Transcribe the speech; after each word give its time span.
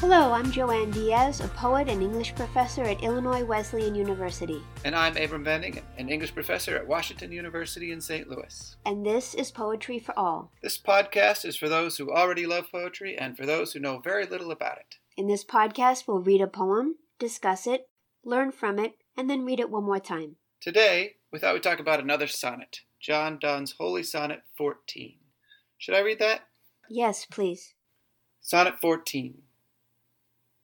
Hello, 0.00 0.30
I'm 0.30 0.52
Joanne 0.52 0.92
Diaz, 0.92 1.40
a 1.40 1.48
poet 1.48 1.88
and 1.88 2.00
English 2.00 2.32
professor 2.36 2.84
at 2.84 3.02
Illinois 3.02 3.42
Wesleyan 3.42 3.96
University. 3.96 4.62
And 4.84 4.94
I'm 4.94 5.16
Abram 5.16 5.42
Van 5.42 5.64
Engen, 5.64 5.82
an 5.96 6.08
English 6.08 6.32
professor 6.32 6.76
at 6.76 6.86
Washington 6.86 7.32
University 7.32 7.90
in 7.90 8.00
St. 8.00 8.28
Louis. 8.28 8.76
And 8.86 9.04
this 9.04 9.34
is 9.34 9.50
Poetry 9.50 9.98
for 9.98 10.16
All. 10.16 10.52
This 10.62 10.78
podcast 10.78 11.44
is 11.44 11.56
for 11.56 11.68
those 11.68 11.96
who 11.96 12.12
already 12.12 12.46
love 12.46 12.70
poetry 12.70 13.18
and 13.18 13.36
for 13.36 13.44
those 13.44 13.72
who 13.72 13.80
know 13.80 13.98
very 13.98 14.24
little 14.24 14.52
about 14.52 14.78
it. 14.78 14.94
In 15.16 15.26
this 15.26 15.44
podcast, 15.44 16.04
we'll 16.06 16.22
read 16.22 16.42
a 16.42 16.46
poem, 16.46 16.94
discuss 17.18 17.66
it, 17.66 17.88
learn 18.24 18.52
from 18.52 18.78
it, 18.78 18.92
and 19.16 19.28
then 19.28 19.44
read 19.44 19.58
it 19.58 19.68
one 19.68 19.82
more 19.82 19.98
time. 19.98 20.36
Today, 20.60 21.16
we 21.32 21.40
thought 21.40 21.54
we'd 21.54 21.64
talk 21.64 21.80
about 21.80 21.98
another 21.98 22.28
sonnet, 22.28 22.82
John 23.00 23.36
Donne's 23.40 23.74
Holy 23.80 24.04
Sonnet 24.04 24.42
14. 24.56 25.16
Should 25.76 25.96
I 25.96 26.02
read 26.02 26.20
that? 26.20 26.42
Yes, 26.88 27.26
please. 27.28 27.74
Sonnet 28.40 28.78
14. 28.80 29.42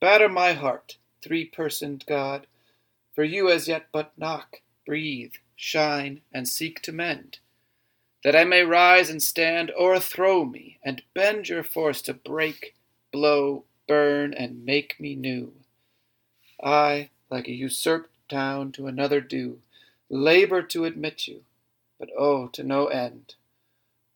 Batter 0.05 0.29
my 0.29 0.53
heart, 0.53 0.97
three 1.23 1.45
personed 1.45 2.05
God, 2.05 2.45
for 3.15 3.23
you 3.23 3.49
as 3.49 3.67
yet 3.67 3.87
but 3.91 4.15
knock, 4.15 4.61
breathe, 4.85 5.33
shine, 5.55 6.21
and 6.31 6.47
seek 6.47 6.79
to 6.83 6.91
mend, 6.91 7.39
that 8.23 8.35
I 8.35 8.43
may 8.43 8.61
rise 8.61 9.09
and 9.09 9.19
stand, 9.19 9.71
o'erthrow 9.71 10.45
me, 10.45 10.77
and 10.85 11.01
bend 11.15 11.49
your 11.49 11.63
force 11.63 12.03
to 12.03 12.13
break, 12.13 12.75
blow, 13.11 13.63
burn, 13.87 14.31
and 14.35 14.63
make 14.63 14.99
me 14.99 15.15
new. 15.15 15.53
I, 16.63 17.09
like 17.31 17.47
a 17.47 17.51
usurped 17.51 18.11
town 18.29 18.73
to 18.73 18.85
another 18.85 19.21
due, 19.21 19.57
labor 20.07 20.61
to 20.61 20.85
admit 20.85 21.27
you, 21.27 21.45
but 21.97 22.09
oh, 22.15 22.45
to 22.49 22.61
no 22.61 22.85
end. 22.89 23.33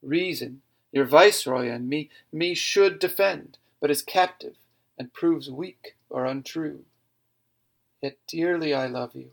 Reason, 0.04 0.62
your 0.92 1.06
viceroy 1.06 1.68
and 1.68 1.90
me, 1.90 2.12
me 2.32 2.54
should 2.54 3.00
defend, 3.00 3.58
but 3.82 3.90
is 3.90 4.04
captive, 4.04 4.54
and 5.00 5.14
proves 5.14 5.50
weak 5.50 5.96
or 6.10 6.26
untrue. 6.26 6.84
Yet 8.02 8.18
dearly 8.28 8.74
I 8.74 8.86
love 8.86 9.16
you, 9.16 9.32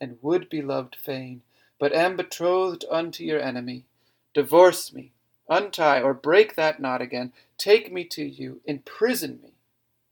and 0.00 0.18
would 0.22 0.48
be 0.48 0.62
loved 0.62 0.94
fain, 0.94 1.42
but 1.80 1.92
am 1.92 2.16
betrothed 2.16 2.84
unto 2.90 3.24
your 3.24 3.40
enemy. 3.40 3.86
Divorce 4.34 4.92
me, 4.92 5.12
untie 5.48 6.00
or 6.00 6.14
break 6.14 6.54
that 6.54 6.80
knot 6.80 7.00
again, 7.00 7.32
take 7.56 7.92
me 7.92 8.04
to 8.04 8.24
you, 8.24 8.60
imprison 8.66 9.40
me, 9.42 9.54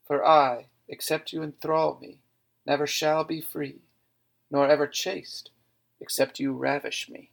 for 0.06 0.26
I, 0.26 0.66
except 0.88 1.32
you 1.32 1.42
enthrall 1.42 1.98
me, 2.00 2.18
never 2.66 2.86
shall 2.86 3.24
be 3.24 3.40
free, 3.40 3.80
nor 4.50 4.68
ever 4.68 4.86
chaste, 4.86 5.50
except 6.00 6.40
you 6.40 6.52
ravish 6.52 7.08
me. 7.08 7.30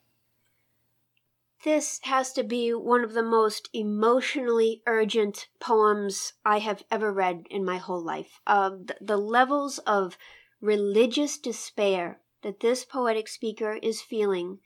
This 1.63 2.01
has 2.03 2.33
to 2.33 2.43
be 2.43 2.73
one 2.73 3.05
of 3.05 3.13
the 3.13 3.23
most 3.23 3.69
emotionally 3.73 4.81
urgent 4.85 5.47
poems 5.61 6.33
I 6.45 6.59
have 6.59 6.83
ever 6.91 7.13
read 7.13 7.45
in 7.49 7.63
my 7.63 7.77
whole 7.77 8.03
life. 8.03 8.41
Uh, 8.45 8.71
the, 8.71 8.97
the 8.99 9.17
levels 9.17 9.77
of 9.79 10.17
religious 10.59 11.37
despair 11.37 12.19
that 12.41 12.59
this 12.59 12.83
poetic 12.83 13.29
speaker 13.29 13.79
is 13.81 14.01
feeling. 14.01 14.59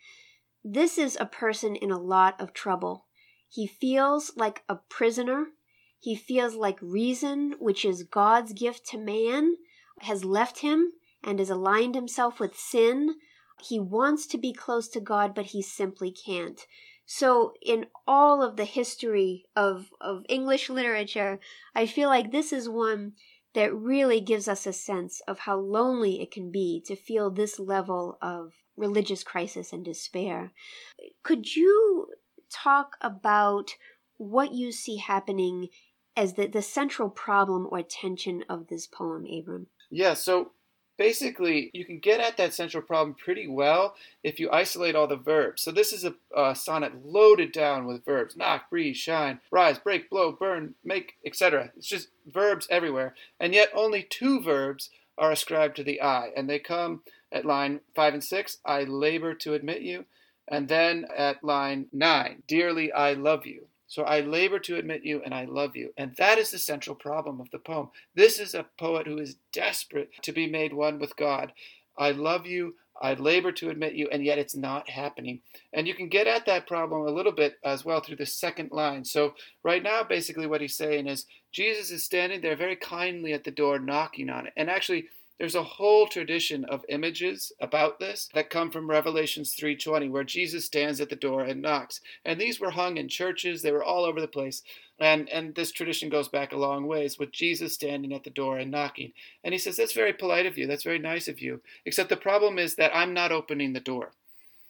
This 0.64 0.98
is 0.98 1.16
a 1.20 1.28
person 1.28 1.76
in 1.76 1.92
a 1.92 2.00
lot 2.00 2.40
of 2.42 2.54
trouble. 2.54 3.06
He 3.48 3.68
feels 3.68 4.36
like 4.36 4.64
a 4.68 4.78
prisoner. 4.90 5.50
He 6.00 6.16
feels 6.16 6.56
like 6.56 6.80
reason, 6.82 7.56
which 7.60 7.86
is 7.86 8.04
God's 8.04 8.54
gift 8.54 8.88
to 8.88 8.98
man, 8.98 9.56
has 10.02 10.26
left 10.26 10.60
him 10.60 10.94
and 11.24 11.38
has 11.38 11.52
aligned 11.52 11.94
himself 11.94 12.40
with 12.40 12.58
sin. 12.58 13.16
He 13.62 13.80
wants 13.80 14.28
to 14.28 14.38
be 14.38 14.54
close 14.54 14.88
to 14.90 15.00
God, 15.00 15.34
but 15.34 15.48
he 15.48 15.62
simply 15.62 16.12
can't. 16.12 16.66
So, 17.06 17.54
in 17.62 17.88
all 18.06 18.44
of 18.44 18.58
the 18.58 18.66
history 18.66 19.46
of, 19.56 19.90
of 20.02 20.26
English 20.28 20.70
literature, 20.70 21.40
I 21.74 21.86
feel 21.86 22.10
like 22.10 22.32
this 22.32 22.52
is 22.52 22.68
one 22.68 23.14
that 23.54 23.74
really 23.74 24.20
gives 24.20 24.48
us 24.48 24.68
a 24.68 24.74
sense 24.74 25.22
of 25.28 25.40
how 25.40 25.58
lonely 25.58 26.22
it 26.22 26.32
can 26.32 26.52
be 26.52 26.84
to 26.86 26.96
feel 26.96 27.32
this 27.32 27.60
level 27.60 28.18
of 28.22 28.54
religious 28.76 29.24
crisis 29.24 29.74
and 29.74 29.84
despair. 29.84 30.52
Could 31.24 31.56
you 31.56 32.08
talk 32.52 32.98
about 33.02 33.76
what 34.18 34.54
you 34.54 34.72
see 34.72 34.98
happening 34.98 35.70
as 36.16 36.34
the, 36.34 36.48
the 36.48 36.62
central 36.62 37.10
problem 37.10 37.68
or 37.72 37.82
tension 37.82 38.44
of 38.50 38.68
this 38.68 38.86
poem, 38.86 39.26
Abram? 39.26 39.68
Yeah, 39.90 40.14
so 40.14 40.52
basically 40.98 41.70
you 41.74 41.86
can 41.86 42.00
get 42.00 42.20
at 42.20 42.38
that 42.38 42.54
central 42.54 42.84
problem 42.84 43.16
pretty 43.16 43.48
well 43.48 43.96
if 44.24 44.40
you 44.40 44.52
isolate 44.52 44.96
all 44.96 45.08
the 45.08 45.16
verbs. 45.16 45.62
So 45.62 45.72
this 45.72 45.94
is 45.94 46.04
a, 46.04 46.16
a 46.36 46.56
sonnet 46.56 47.06
loaded 47.06 47.52
down 47.52 47.86
with 47.86 48.06
verbs: 48.06 48.36
knock, 48.36 48.70
breathe, 48.70 48.96
shine, 48.96 49.40
rise, 49.52 49.80
break, 49.80 50.10
blow, 50.10 50.32
burn, 50.32 50.76
make, 50.84 51.16
etc. 51.26 51.72
It's 51.78 51.88
just 51.88 52.10
verbs 52.26 52.68
everywhere, 52.70 53.16
and 53.40 53.54
yet 53.54 53.70
only 53.74 54.04
two 54.04 54.42
verbs 54.42 54.90
are 55.18 55.32
ascribed 55.32 55.76
to 55.78 55.84
the 55.84 56.02
I, 56.02 56.32
and 56.36 56.50
they 56.50 56.60
come 56.60 57.02
at 57.32 57.46
line 57.46 57.82
five 57.96 58.14
and 58.14 58.24
six. 58.24 58.58
I 58.66 58.84
labor 58.84 59.34
to 59.36 59.54
admit 59.54 59.82
you, 59.82 60.06
and 60.48 60.68
then 60.68 61.06
at 61.16 61.44
line 61.44 61.88
nine, 61.92 62.44
dearly 62.48 62.92
I 62.92 63.14
love 63.14 63.46
you. 63.46 63.68
So 63.88 64.04
I 64.04 64.20
labor 64.20 64.60
to 64.60 64.78
admit 64.78 65.06
you 65.06 65.22
and 65.24 65.34
I 65.34 65.46
love 65.46 65.76
you. 65.76 65.94
And 65.98 66.16
that 66.18 66.38
is 66.38 66.52
the 66.52 66.60
central 66.60 66.96
problem 66.96 67.40
of 67.40 67.50
the 67.52 67.60
poem. 67.60 67.90
This 68.16 68.40
is 68.40 68.54
a 68.54 68.66
poet 68.78 69.08
who 69.08 69.18
is 69.18 69.38
desperate 69.54 70.10
to 70.24 70.32
be 70.32 70.48
made 70.48 70.74
one 70.74 71.00
with 71.00 71.16
God. 71.16 71.54
I 71.98 72.12
love 72.12 72.46
you. 72.46 72.76
I 73.00 73.14
labor 73.14 73.52
to 73.52 73.70
admit 73.70 73.94
you, 73.94 74.08
and 74.12 74.26
yet 74.26 74.40
it's 74.40 74.56
not 74.56 74.90
happening. 74.90 75.42
And 75.72 75.88
you 75.88 75.94
can 75.94 76.10
get 76.10 76.26
at 76.26 76.46
that 76.48 76.68
problem 76.68 77.02
a 77.02 77.12
little 77.12 77.32
bit 77.32 77.58
as 77.64 77.86
well 77.86 78.02
through 78.02 78.16
the 78.16 78.26
second 78.26 78.72
line. 78.72 79.06
So, 79.06 79.36
right 79.64 79.84
now, 79.84 80.04
basically, 80.04 80.48
what 80.48 80.62
he's 80.62 80.76
saying 80.76 81.08
is 81.08 81.28
Jesus 81.52 81.92
is 81.92 82.04
standing 82.04 82.42
there 82.42 82.56
very 82.56 82.76
kindly 82.76 83.34
at 83.34 83.44
the 83.44 83.52
door, 83.52 83.78
knocking 83.78 84.30
on 84.30 84.48
it. 84.48 84.54
And 84.58 84.70
actually, 84.70 85.06
there's 85.38 85.56
a 85.56 85.64
whole 85.64 86.08
tradition 86.08 86.66
of 86.66 86.84
images 86.90 87.52
about 87.62 88.00
this 88.00 88.30
that 88.34 88.50
come 88.50 88.72
from 88.72 88.90
Revelations 88.90 89.56
3:20 89.56 90.10
where 90.10 90.24
Jesus 90.24 90.66
stands 90.66 91.00
at 91.00 91.10
the 91.10 91.16
door 91.16 91.44
and 91.44 91.62
knocks. 91.62 92.02
And 92.26 92.42
these 92.42 92.60
were 92.60 92.72
hung 92.72 92.98
in 92.98 93.08
churches, 93.08 93.62
they 93.62 93.72
were 93.72 93.84
all 93.84 94.04
over 94.04 94.20
the 94.20 94.28
place. 94.28 94.64
And 95.00 95.30
and 95.30 95.54
this 95.54 95.72
tradition 95.72 96.10
goes 96.10 96.28
back 96.28 96.52
a 96.52 96.58
long 96.58 96.88
ways 96.88 97.20
with 97.20 97.32
Jesus 97.32 97.74
standing 97.74 98.14
at 98.14 98.24
the 98.24 98.32
door 98.32 98.58
and 98.58 98.72
knocking. 98.72 99.14
And 99.44 99.54
he 99.54 99.60
says 99.60 99.78
that's 99.78 99.94
very 99.94 100.14
polite 100.14 100.48
of 100.48 100.58
you. 100.58 100.66
That's 100.66 100.84
very 100.84 101.00
nice 101.00 101.28
of 101.28 101.40
you. 101.40 101.62
Except 101.86 102.10
the 102.10 102.18
problem 102.18 102.58
is 102.58 102.76
that 102.76 102.96
I'm 102.96 103.14
not 103.14 103.32
opening 103.32 103.74
the 103.74 103.80
door. 103.80 104.14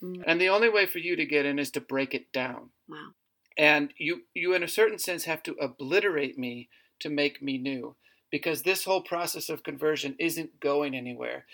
Mm. 0.03 0.23
And 0.27 0.41
the 0.41 0.49
only 0.49 0.69
way 0.69 0.85
for 0.85 0.99
you 0.99 1.15
to 1.15 1.25
get 1.25 1.45
in 1.45 1.59
is 1.59 1.71
to 1.71 1.81
break 1.81 2.13
it 2.13 2.33
down. 2.33 2.71
Wow. 2.89 3.11
And 3.57 3.93
you 3.97 4.23
you 4.33 4.53
in 4.53 4.63
a 4.63 4.67
certain 4.67 4.99
sense 4.99 5.23
have 5.23 5.43
to 5.43 5.53
obliterate 5.53 6.37
me 6.37 6.67
to 6.99 7.09
make 7.09 7.41
me 7.41 7.57
new 7.57 7.95
because 8.31 8.61
this 8.61 8.83
whole 8.83 9.01
process 9.01 9.49
of 9.49 9.63
conversion 9.63 10.15
isn't 10.19 10.59
going 10.59 10.95
anywhere. 10.95 11.45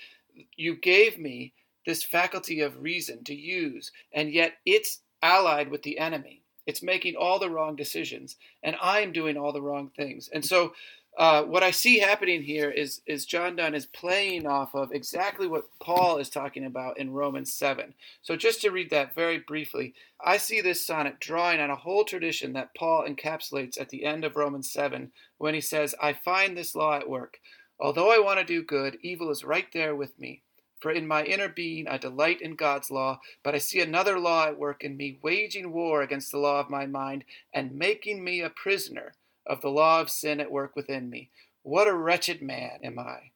You 0.55 0.75
gave 0.75 1.19
me 1.19 1.53
this 1.85 2.03
faculty 2.03 2.61
of 2.61 2.81
reason 2.81 3.23
to 3.25 3.35
use, 3.35 3.91
and 4.11 4.31
yet 4.31 4.53
it's 4.65 5.01
allied 5.21 5.69
with 5.69 5.83
the 5.83 5.99
enemy. 5.99 6.41
It's 6.65 6.81
making 6.81 7.15
all 7.15 7.39
the 7.39 7.49
wrong 7.49 7.75
decisions, 7.75 8.37
and 8.63 8.75
I'm 8.81 9.11
doing 9.11 9.37
all 9.37 9.51
the 9.51 9.61
wrong 9.61 9.91
things. 9.95 10.29
And 10.33 10.45
so 10.45 10.73
uh, 11.15 11.43
what 11.43 11.61
I 11.61 11.69
see 11.69 11.99
happening 11.99 12.41
here 12.41 12.71
is 12.71 13.01
is 13.05 13.25
John 13.25 13.55
Donne 13.55 13.75
is 13.75 13.85
playing 13.85 14.47
off 14.47 14.73
of 14.73 14.91
exactly 14.91 15.45
what 15.45 15.65
Paul 15.79 16.17
is 16.17 16.29
talking 16.29 16.65
about 16.65 16.97
in 16.97 17.13
Romans 17.13 17.53
7. 17.53 17.93
So 18.23 18.35
just 18.35 18.61
to 18.61 18.71
read 18.71 18.89
that 18.89 19.13
very 19.13 19.37
briefly, 19.37 19.93
I 20.19 20.37
see 20.37 20.59
this 20.59 20.85
sonnet 20.85 21.19
drawing 21.19 21.59
on 21.59 21.69
a 21.69 21.75
whole 21.75 22.03
tradition 22.03 22.53
that 22.53 22.73
Paul 22.75 23.05
encapsulates 23.07 23.79
at 23.79 23.89
the 23.89 24.05
end 24.05 24.25
of 24.25 24.35
Romans 24.35 24.71
7 24.71 25.11
when 25.37 25.53
he 25.53 25.61
says, 25.61 25.93
I 26.01 26.13
find 26.13 26.57
this 26.57 26.73
law 26.73 26.95
at 26.95 27.09
work. 27.09 27.39
Although 27.79 28.11
I 28.11 28.19
want 28.19 28.39
to 28.39 28.45
do 28.45 28.63
good, 28.63 28.97
evil 29.01 29.29
is 29.29 29.43
right 29.43 29.67
there 29.71 29.95
with 29.95 30.17
me. 30.17 30.41
For 30.79 30.91
in 30.91 31.07
my 31.07 31.23
inner 31.25 31.47
being 31.47 31.87
I 31.87 31.97
delight 31.97 32.41
in 32.41 32.55
God's 32.55 32.89
law, 32.89 33.19
but 33.43 33.53
I 33.53 33.59
see 33.59 33.81
another 33.81 34.19
law 34.19 34.47
at 34.47 34.57
work 34.57 34.83
in 34.83 34.97
me, 34.97 35.19
waging 35.21 35.71
war 35.71 36.01
against 36.01 36.31
the 36.31 36.39
law 36.39 36.59
of 36.59 36.71
my 36.71 36.87
mind 36.87 37.23
and 37.53 37.75
making 37.75 38.23
me 38.23 38.41
a 38.41 38.49
prisoner 38.49 39.13
of 39.45 39.61
the 39.61 39.69
law 39.69 40.01
of 40.01 40.09
sin 40.09 40.39
at 40.39 40.51
work 40.51 40.75
within 40.75 41.09
me. 41.09 41.29
What 41.63 41.87
a 41.87 41.93
wretched 41.93 42.41
man 42.41 42.79
am 42.83 42.99
I! 42.99 43.31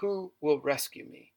Who 0.00 0.32
will 0.40 0.60
rescue 0.60 1.04
me? 1.04 1.32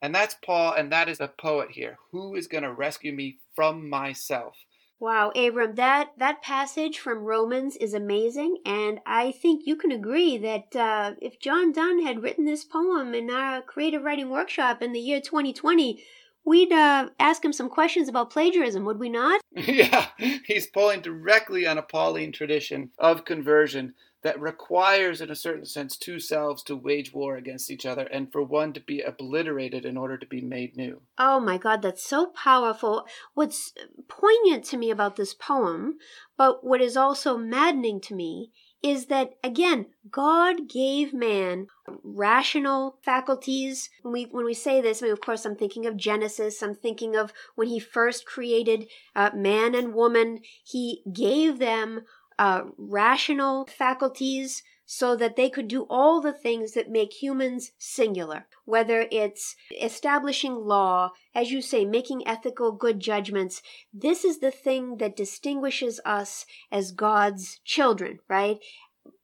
And 0.00 0.14
that's 0.14 0.36
Paul, 0.44 0.74
and 0.74 0.90
that 0.90 1.08
is 1.08 1.20
a 1.20 1.28
poet 1.28 1.70
here. 1.70 1.98
Who 2.10 2.34
is 2.34 2.48
going 2.48 2.64
to 2.64 2.72
rescue 2.72 3.12
me 3.12 3.38
from 3.54 3.88
myself? 3.88 4.56
Wow, 4.98 5.30
Abram, 5.34 5.74
that, 5.74 6.12
that 6.18 6.42
passage 6.42 6.98
from 6.98 7.24
Romans 7.24 7.76
is 7.76 7.92
amazing, 7.92 8.58
and 8.64 9.00
I 9.04 9.32
think 9.32 9.66
you 9.66 9.74
can 9.74 9.90
agree 9.90 10.38
that 10.38 10.76
uh, 10.76 11.14
if 11.20 11.40
John 11.40 11.72
Donne 11.72 12.06
had 12.06 12.22
written 12.22 12.44
this 12.44 12.64
poem 12.64 13.12
in 13.12 13.28
our 13.28 13.62
creative 13.62 14.02
writing 14.02 14.30
workshop 14.30 14.80
in 14.80 14.92
the 14.92 15.00
year 15.00 15.20
2020, 15.20 16.04
we'd 16.44 16.72
uh, 16.72 17.08
ask 17.18 17.44
him 17.44 17.52
some 17.52 17.68
questions 17.68 18.08
about 18.08 18.30
plagiarism, 18.30 18.84
would 18.84 18.98
we 18.98 19.08
not? 19.08 19.40
yeah, 19.52 20.08
he's 20.44 20.66
pulling 20.66 21.00
directly 21.00 21.66
on 21.66 21.78
a 21.78 21.82
Pauline 21.82 22.32
tradition 22.32 22.90
of 22.98 23.24
conversion 23.24 23.94
that 24.22 24.40
requires, 24.40 25.20
in 25.20 25.30
a 25.30 25.36
certain 25.36 25.64
sense, 25.64 25.96
two 25.96 26.18
selves 26.20 26.62
to 26.62 26.76
wage 26.76 27.12
war 27.12 27.36
against 27.36 27.70
each 27.70 27.84
other 27.84 28.04
and 28.04 28.30
for 28.30 28.42
one 28.42 28.72
to 28.72 28.80
be 28.80 29.00
obliterated 29.00 29.84
in 29.84 29.96
order 29.96 30.16
to 30.16 30.26
be 30.26 30.40
made 30.40 30.76
new. 30.76 31.02
Oh 31.18 31.40
my 31.40 31.58
God, 31.58 31.82
that's 31.82 32.04
so 32.04 32.26
powerful. 32.26 33.04
What's 33.34 33.74
poignant 34.08 34.64
to 34.66 34.76
me 34.76 34.90
about 34.90 35.16
this 35.16 35.34
poem, 35.34 35.98
but 36.36 36.64
what 36.64 36.80
is 36.80 36.96
also 36.96 37.36
maddening 37.36 38.00
to 38.02 38.14
me, 38.14 38.52
is 38.82 39.06
that 39.06 39.34
again, 39.44 39.86
God 40.10 40.68
gave 40.68 41.14
man 41.14 41.68
rational 42.02 42.98
faculties. 43.02 43.88
When 44.02 44.12
we 44.12 44.24
when 44.24 44.44
we 44.44 44.54
say 44.54 44.80
this, 44.80 45.02
I 45.02 45.06
mean, 45.06 45.12
of 45.12 45.20
course, 45.20 45.44
I'm 45.44 45.56
thinking 45.56 45.86
of 45.86 45.96
Genesis. 45.96 46.62
I'm 46.62 46.74
thinking 46.74 47.16
of 47.16 47.32
when 47.54 47.68
He 47.68 47.78
first 47.78 48.26
created 48.26 48.88
uh, 49.14 49.30
man 49.34 49.74
and 49.74 49.94
woman. 49.94 50.40
He 50.64 51.02
gave 51.12 51.58
them 51.58 52.02
uh, 52.38 52.62
rational 52.76 53.66
faculties 53.66 54.62
so 54.94 55.16
that 55.16 55.36
they 55.36 55.48
could 55.48 55.68
do 55.68 55.86
all 55.88 56.20
the 56.20 56.34
things 56.34 56.72
that 56.72 56.90
make 56.90 57.14
humans 57.22 57.72
singular, 57.78 58.46
whether 58.66 59.06
it's 59.10 59.56
establishing 59.80 60.54
law, 60.54 61.10
as 61.34 61.50
you 61.50 61.62
say, 61.62 61.86
making 61.86 62.28
ethical 62.28 62.72
good 62.72 63.00
judgments. 63.00 63.62
This 63.90 64.22
is 64.22 64.40
the 64.40 64.50
thing 64.50 64.98
that 64.98 65.16
distinguishes 65.16 65.98
us 66.04 66.44
as 66.70 66.92
God's 66.92 67.62
children, 67.64 68.18
right? 68.28 68.58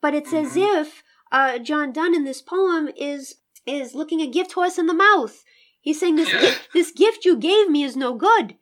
But 0.00 0.14
it's 0.14 0.32
mm-hmm. 0.32 0.46
as 0.46 0.56
if 0.56 1.02
uh, 1.30 1.58
John 1.58 1.92
Donne 1.92 2.14
in 2.14 2.24
this 2.24 2.40
poem 2.40 2.88
is 2.96 3.34
is 3.66 3.94
looking 3.94 4.22
a 4.22 4.26
gift 4.26 4.52
horse 4.52 4.78
in 4.78 4.86
the 4.86 4.94
mouth. 4.94 5.44
He's 5.82 6.00
saying 6.00 6.16
this 6.16 6.60
this 6.72 6.92
gift 6.92 7.26
you 7.26 7.36
gave 7.36 7.68
me 7.68 7.82
is 7.82 7.94
no 7.94 8.14
good. 8.14 8.56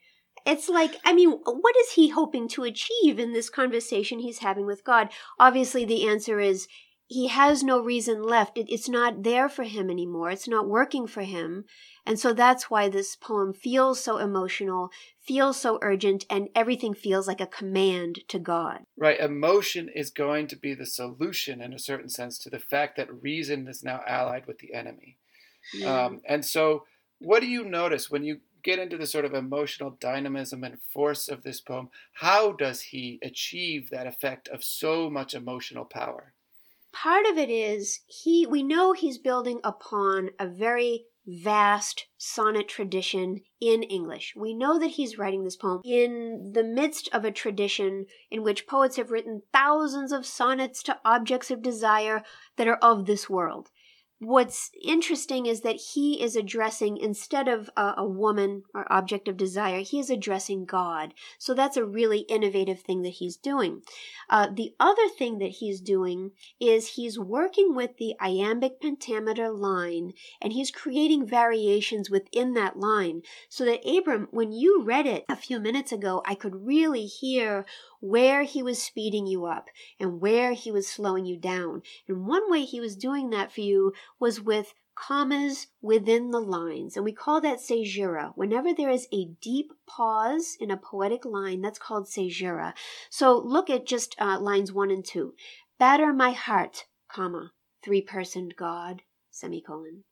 It's 0.44 0.69
like, 0.69 0.97
I 1.05 1.12
mean, 1.12 1.31
what 1.31 1.76
is 1.76 1.93
he 1.93 2.08
hoping 2.08 2.47
to 2.49 2.62
achieve 2.62 3.19
in 3.19 3.32
this 3.32 3.50
conversation 3.50 4.20
he's 4.20 4.38
having 4.38 4.64
with 4.64 4.85
God? 4.85 5.08
Obviously, 5.41 5.85
the 5.85 6.08
answer 6.08 6.38
is 6.38 6.69
he 7.08 7.29
has 7.29 7.62
no 7.62 7.81
reason 7.81 8.23
left. 8.23 8.58
It, 8.58 8.67
it's 8.69 8.88
not 8.88 9.23
there 9.23 9.49
for 9.49 9.62
him 9.62 9.91
anymore. 9.91 10.31
It's 10.31 10.49
not 10.49 10.69
working 10.69 11.06
for 11.06 11.23
him. 11.23 11.64
And 12.05 12.19
so 12.19 12.32
that's 12.32 12.69
why 12.69 12.88
this 12.88 13.14
poem 13.14 13.53
feels 13.53 14.03
so 14.03 14.19
emotional, 14.19 14.91
feels 15.20 15.61
so 15.61 15.79
urgent, 15.82 16.25
and 16.29 16.49
everything 16.55 16.94
feels 16.94 17.29
like 17.29 17.41
a 17.41 17.47
command 17.47 18.20
to 18.29 18.38
God. 18.38 18.81
Right. 18.97 19.20
Emotion 19.20 19.88
is 19.88 20.11
going 20.11 20.49
to 20.49 20.56
be 20.56 20.75
the 20.75 20.87
solution, 20.87 21.61
in 21.61 21.73
a 21.73 21.79
certain 21.79 22.08
sense, 22.08 22.38
to 22.38 22.50
the 22.50 22.58
fact 22.58 22.97
that 22.97 23.23
reason 23.23 23.69
is 23.69 23.85
now 23.85 24.03
allied 24.06 24.47
with 24.47 24.58
the 24.58 24.75
enemy. 24.75 25.19
Yeah. 25.75 26.06
Um, 26.06 26.20
and 26.29 26.44
so, 26.44 26.85
what 27.19 27.41
do 27.41 27.47
you 27.47 27.64
notice 27.64 28.11
when 28.11 28.25
you 28.25 28.41
get 28.62 28.79
into 28.81 28.99
the 28.99 29.06
sort 29.06 29.25
of 29.25 29.32
emotional 29.32 29.97
dynamism 30.00 30.64
and 30.64 30.81
force 30.93 31.29
of 31.29 31.44
this 31.44 31.61
poem? 31.61 31.88
How 32.14 32.53
does 32.53 32.82
he 32.82 33.20
achieve 33.23 33.91
that 33.91 34.08
effect 34.08 34.49
of 34.49 34.64
so 34.64 35.08
much 35.08 35.35
emotional 35.35 35.85
power? 35.85 36.35
Part 37.02 37.26
of 37.26 37.37
it 37.37 37.50
is 37.50 38.00
he 38.06 38.46
we 38.46 38.62
know 38.62 38.93
he's 38.93 39.19
building 39.19 39.60
upon 39.62 40.31
a 40.38 40.46
very 40.46 41.04
vast 41.26 42.06
sonnet 42.16 42.69
tradition 42.69 43.40
in 43.60 43.82
English. 43.82 44.34
We 44.37 44.54
know 44.54 44.78
that 44.78 44.93
he's 44.93 45.19
writing 45.19 45.44
this 45.44 45.56
poem 45.56 45.81
in 45.84 46.52
the 46.54 46.62
midst 46.62 47.08
of 47.12 47.25
a 47.25 47.32
tradition 47.32 48.06
in 48.31 48.43
which 48.43 48.66
poets 48.66 48.96
have 48.96 49.10
written 49.10 49.43
thousands 49.52 50.12
of 50.12 50.25
sonnets 50.25 50.82
to 50.84 50.98
objects 51.04 51.50
of 51.50 51.62
desire 51.62 52.22
that 52.56 52.69
are 52.69 52.78
of 52.81 53.06
this 53.06 53.28
world 53.28 53.70
what's 54.18 54.70
interesting 54.82 55.44
is 55.44 55.60
that 55.60 55.76
he 55.76 56.22
is 56.22 56.36
addressing 56.36 56.96
instead 56.96 57.48
of 57.48 57.68
a, 57.76 57.94
a, 57.98 58.06
woman 58.06 58.62
or 58.74 58.90
object 58.90 59.28
of 59.28 59.36
desire 59.36 59.80
he 59.80 59.98
is 59.98 60.08
addressing 60.08 60.64
god. 60.64 61.12
So 61.38 61.52
that's 61.52 61.76
a 61.76 61.84
really 61.84 62.20
innovative 62.20 62.80
thing 62.80 63.02
that 63.02 63.10
he's 63.10 63.36
doing. 63.36 63.82
Uh, 64.30 64.48
the 64.52 64.74
other 64.80 65.08
thing 65.08 65.38
that 65.38 65.56
he's 65.58 65.80
doing 65.80 66.30
is 66.58 66.94
he's 66.94 67.18
working 67.18 67.74
with 67.74 67.98
the 67.98 68.14
iambic 68.18 68.80
pentameter 68.80 69.50
line 69.50 70.12
and 70.40 70.54
he's 70.54 70.70
creating 70.70 71.26
variations 71.26 72.08
within 72.08 72.54
that 72.54 72.78
line. 72.78 73.20
So 73.50 73.66
that 73.66 73.86
abram 73.86 74.28
when 74.30 74.50
you 74.50 74.82
read 74.82 75.06
it 75.06 75.26
a 75.28 75.36
few 75.36 75.60
minutes 75.60 75.92
ago 75.92 76.22
i 76.24 76.34
could 76.34 76.66
really 76.66 77.06
hear 77.06 77.66
where 78.08 78.43
he 78.43 78.62
was 78.62 78.82
speeding 78.82 79.26
you 79.26 79.47
up 79.47 79.67
and 79.99 80.20
where 80.20 80.53
he 80.53 80.70
was 80.70 80.88
slowing 80.88 81.26
you 81.26 81.37
down. 81.37 81.82
And 82.08 82.26
one 82.26 82.50
way 82.50 82.62
he 82.62 82.81
was 82.81 82.97
doing 82.97 83.31
that 83.31 83.53
for 83.53 83.61
you 83.61 83.93
was 84.19 84.41
with 84.41 84.75
commas 84.97 85.67
within 85.82 86.31
the 86.31 86.41
lines, 86.41 86.97
and 86.97 87.05
we 87.05 87.12
call 87.12 87.41
that 87.43 87.61
caesura. 87.69 88.32
Whenever 88.35 88.73
there 88.73 88.88
is 88.91 89.06
a 89.12 89.29
deep 89.43 89.70
pause 89.87 90.56
in 90.58 90.70
a 90.70 90.76
poetic 90.76 91.25
line, 91.25 91.61
that's 91.61 91.79
called 91.79 92.08
caesura. 92.08 92.73
So 93.11 93.37
look 93.37 93.69
at 93.69 93.87
just 93.87 94.17
uh, 94.19 94.41
lines 94.41 94.73
one 94.73 94.91
and 94.91 95.05
two. 95.05 95.35
Batter 95.79 96.14
my 96.14 96.31
heart, 96.31 96.87
comma, 97.12 97.53
three-personed 97.85 98.55
God, 98.56 99.03
semicolon. 99.31 100.05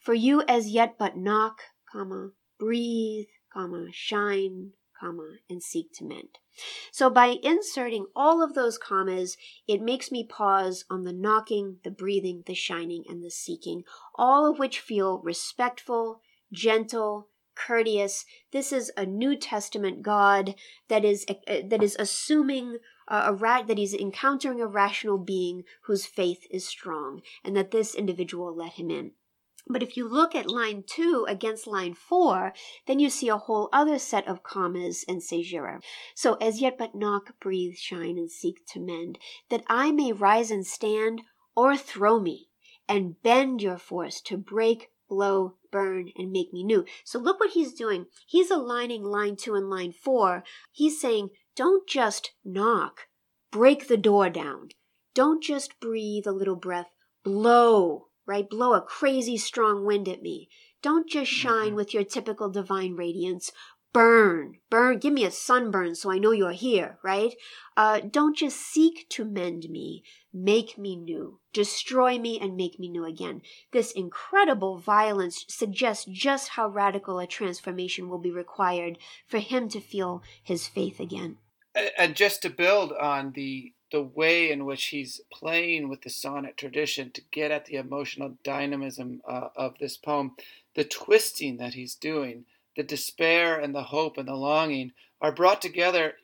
For 0.00 0.14
you 0.14 0.42
as 0.48 0.68
yet 0.68 0.96
but 0.98 1.16
knock, 1.16 1.60
comma, 1.90 2.30
breathe, 2.58 3.26
comma, 3.52 3.86
shine, 3.92 4.72
comma, 5.02 5.36
and 5.50 5.62
seek 5.62 5.92
to 5.94 6.04
mend. 6.04 6.38
So 6.90 7.10
by 7.10 7.38
inserting 7.42 8.06
all 8.14 8.42
of 8.42 8.54
those 8.54 8.78
commas, 8.78 9.36
it 9.66 9.80
makes 9.80 10.12
me 10.12 10.24
pause 10.24 10.84
on 10.90 11.04
the 11.04 11.12
knocking, 11.12 11.78
the 11.82 11.90
breathing, 11.90 12.42
the 12.46 12.54
shining, 12.54 13.04
and 13.08 13.24
the 13.24 13.30
seeking, 13.30 13.84
all 14.14 14.50
of 14.50 14.58
which 14.58 14.78
feel 14.80 15.18
respectful, 15.18 16.20
gentle, 16.52 17.28
courteous. 17.54 18.24
This 18.52 18.72
is 18.72 18.92
a 18.96 19.06
New 19.06 19.36
Testament 19.36 20.02
God 20.02 20.54
that 20.88 21.04
is 21.04 21.24
uh, 21.28 21.62
that 21.68 21.82
is 21.82 21.96
assuming 21.98 22.78
uh, 23.08 23.24
a 23.26 23.34
rat 23.34 23.66
that 23.66 23.78
he's 23.78 23.94
encountering 23.94 24.60
a 24.60 24.66
rational 24.66 25.18
being 25.18 25.64
whose 25.82 26.06
faith 26.06 26.46
is 26.50 26.66
strong, 26.66 27.22
and 27.44 27.56
that 27.56 27.70
this 27.70 27.94
individual 27.94 28.54
let 28.54 28.74
him 28.74 28.90
in. 28.90 29.12
But 29.68 29.82
if 29.82 29.96
you 29.96 30.08
look 30.08 30.34
at 30.34 30.50
line 30.50 30.82
two 30.86 31.24
against 31.28 31.66
line 31.66 31.94
four, 31.94 32.52
then 32.86 32.98
you 32.98 33.08
see 33.08 33.28
a 33.28 33.38
whole 33.38 33.68
other 33.72 33.98
set 33.98 34.26
of 34.26 34.42
commas 34.42 35.04
and 35.06 35.22
caesura. 35.22 35.80
So 36.14 36.34
as 36.34 36.60
yet 36.60 36.76
but 36.76 36.94
knock, 36.94 37.38
breathe, 37.40 37.76
shine, 37.76 38.18
and 38.18 38.30
seek 38.30 38.66
to 38.72 38.80
mend, 38.80 39.18
that 39.50 39.62
I 39.68 39.92
may 39.92 40.12
rise 40.12 40.50
and 40.50 40.66
stand, 40.66 41.22
or 41.56 41.76
throw 41.76 42.18
me, 42.18 42.48
and 42.88 43.22
bend 43.22 43.62
your 43.62 43.78
force 43.78 44.20
to 44.22 44.36
break, 44.36 44.88
blow, 45.08 45.54
burn, 45.70 46.10
and 46.16 46.32
make 46.32 46.52
me 46.52 46.64
new. 46.64 46.84
So 47.04 47.18
look 47.18 47.38
what 47.38 47.52
he's 47.52 47.72
doing. 47.72 48.06
He's 48.26 48.50
aligning 48.50 49.04
line 49.04 49.36
two 49.36 49.54
and 49.54 49.70
line 49.70 49.92
four. 49.92 50.42
He's 50.72 51.00
saying, 51.00 51.30
don't 51.54 51.88
just 51.88 52.32
knock, 52.44 53.02
break 53.50 53.88
the 53.88 53.96
door 53.96 54.28
down. 54.28 54.70
Don't 55.14 55.42
just 55.42 55.78
breathe 55.78 56.26
a 56.26 56.32
little 56.32 56.56
breath, 56.56 56.90
blow 57.22 58.08
right? 58.26 58.48
Blow 58.48 58.74
a 58.74 58.80
crazy 58.80 59.36
strong 59.36 59.84
wind 59.84 60.08
at 60.08 60.22
me. 60.22 60.48
Don't 60.82 61.08
just 61.08 61.30
shine 61.30 61.68
mm-hmm. 61.68 61.76
with 61.76 61.94
your 61.94 62.04
typical 62.04 62.50
divine 62.50 62.94
radiance. 62.94 63.52
Burn, 63.92 64.54
burn, 64.70 64.98
give 64.98 65.12
me 65.12 65.24
a 65.26 65.30
sunburn 65.30 65.94
so 65.94 66.10
I 66.10 66.18
know 66.18 66.30
you're 66.32 66.52
here, 66.52 66.98
right? 67.04 67.34
Uh, 67.76 68.00
don't 68.00 68.34
just 68.34 68.56
seek 68.56 69.06
to 69.10 69.22
mend 69.22 69.68
me, 69.68 70.02
make 70.32 70.78
me 70.78 70.96
new, 70.96 71.40
destroy 71.52 72.18
me 72.18 72.40
and 72.40 72.56
make 72.56 72.78
me 72.78 72.88
new 72.88 73.04
again. 73.04 73.42
This 73.70 73.92
incredible 73.92 74.78
violence 74.78 75.44
suggests 75.46 76.06
just 76.10 76.50
how 76.50 76.68
radical 76.68 77.18
a 77.18 77.26
transformation 77.26 78.08
will 78.08 78.18
be 78.18 78.30
required 78.30 78.96
for 79.26 79.40
him 79.40 79.68
to 79.68 79.80
feel 79.80 80.22
his 80.42 80.66
faith 80.66 80.98
again. 80.98 81.36
And 81.98 82.16
just 82.16 82.40
to 82.42 82.50
build 82.50 82.92
on 82.92 83.32
the 83.32 83.74
the 83.92 84.02
way 84.02 84.50
in 84.50 84.64
which 84.64 84.86
he's 84.86 85.20
playing 85.30 85.88
with 85.88 86.02
the 86.02 86.10
sonnet 86.10 86.56
tradition 86.56 87.10
to 87.12 87.22
get 87.30 87.50
at 87.50 87.66
the 87.66 87.76
emotional 87.76 88.36
dynamism 88.42 89.20
uh, 89.28 89.48
of 89.54 89.78
this 89.78 89.96
poem, 89.96 90.32
the 90.74 90.82
twisting 90.82 91.58
that 91.58 91.74
he's 91.74 91.94
doing, 91.94 92.44
the 92.74 92.82
despair 92.82 93.60
and 93.60 93.74
the 93.74 93.84
hope 93.84 94.16
and 94.16 94.26
the 94.26 94.34
longing 94.34 94.92
are 95.20 95.30
brought 95.30 95.62
together 95.62 96.14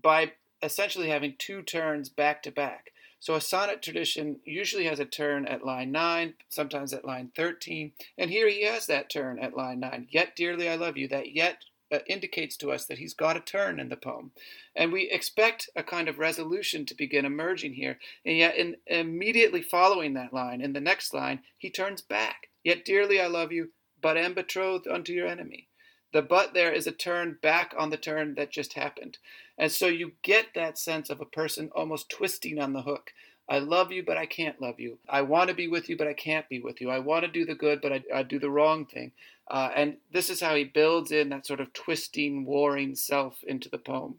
by 0.00 0.32
essentially 0.62 1.08
having 1.08 1.34
two 1.36 1.62
turns 1.62 2.08
back 2.08 2.42
to 2.44 2.50
back. 2.50 2.92
So 3.18 3.34
a 3.34 3.40
sonnet 3.40 3.82
tradition 3.82 4.38
usually 4.44 4.84
has 4.84 5.00
a 5.00 5.04
turn 5.04 5.46
at 5.46 5.64
line 5.64 5.90
9, 5.90 6.34
sometimes 6.48 6.92
at 6.92 7.04
line 7.04 7.32
13, 7.34 7.92
and 8.16 8.30
here 8.30 8.48
he 8.48 8.64
has 8.64 8.86
that 8.86 9.10
turn 9.10 9.38
at 9.38 9.56
line 9.56 9.80
9. 9.80 10.08
Yet 10.10 10.36
dearly 10.36 10.68
I 10.68 10.76
love 10.76 10.96
you. 10.96 11.08
That 11.08 11.32
yet 11.32 11.64
uh, 11.92 11.98
indicates 12.06 12.56
to 12.58 12.70
us 12.70 12.86
that 12.86 12.98
he's 12.98 13.14
got 13.14 13.36
a 13.36 13.40
turn 13.40 13.78
in 13.78 13.88
the 13.88 13.96
poem. 13.96 14.32
And 14.74 14.92
we 14.92 15.10
expect 15.10 15.70
a 15.76 15.82
kind 15.82 16.08
of 16.08 16.18
resolution 16.18 16.86
to 16.86 16.94
begin 16.94 17.24
emerging 17.24 17.74
here. 17.74 17.98
And 18.24 18.36
yet, 18.36 18.56
in, 18.56 18.76
immediately 18.86 19.62
following 19.62 20.14
that 20.14 20.32
line, 20.32 20.60
in 20.60 20.72
the 20.72 20.80
next 20.80 21.14
line, 21.14 21.40
he 21.56 21.70
turns 21.70 22.02
back. 22.02 22.48
Yet 22.64 22.84
dearly 22.84 23.20
I 23.20 23.28
love 23.28 23.52
you, 23.52 23.70
but 24.00 24.16
am 24.16 24.34
betrothed 24.34 24.88
unto 24.88 25.12
your 25.12 25.28
enemy. 25.28 25.68
The 26.12 26.22
but 26.22 26.54
there 26.54 26.72
is 26.72 26.86
a 26.86 26.92
turn 26.92 27.38
back 27.42 27.74
on 27.76 27.90
the 27.90 27.96
turn 27.96 28.34
that 28.36 28.50
just 28.50 28.72
happened. 28.72 29.18
And 29.58 29.70
so 29.70 29.86
you 29.86 30.12
get 30.22 30.46
that 30.54 30.78
sense 30.78 31.10
of 31.10 31.20
a 31.20 31.26
person 31.26 31.70
almost 31.74 32.10
twisting 32.10 32.58
on 32.58 32.72
the 32.72 32.82
hook. 32.82 33.12
I 33.48 33.58
love 33.58 33.92
you, 33.92 34.02
but 34.04 34.16
I 34.16 34.26
can't 34.26 34.60
love 34.60 34.80
you. 34.80 34.98
I 35.08 35.22
want 35.22 35.50
to 35.50 35.54
be 35.54 35.68
with 35.68 35.88
you, 35.88 35.96
but 35.96 36.08
I 36.08 36.14
can't 36.14 36.48
be 36.48 36.58
with 36.58 36.80
you. 36.80 36.90
I 36.90 36.98
want 36.98 37.24
to 37.24 37.30
do 37.30 37.44
the 37.44 37.54
good, 37.54 37.80
but 37.80 37.92
I, 37.92 38.02
I 38.12 38.22
do 38.22 38.38
the 38.38 38.50
wrong 38.50 38.86
thing. 38.86 39.12
Uh, 39.48 39.70
and 39.74 39.96
this 40.12 40.28
is 40.28 40.40
how 40.40 40.54
he 40.54 40.64
builds 40.64 41.12
in 41.12 41.28
that 41.28 41.46
sort 41.46 41.60
of 41.60 41.72
twisting, 41.72 42.44
warring 42.44 42.94
self 42.94 43.42
into 43.46 43.68
the 43.68 43.78
poem. 43.78 44.16